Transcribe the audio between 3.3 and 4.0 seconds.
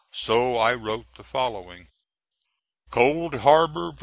HARBOR, VA.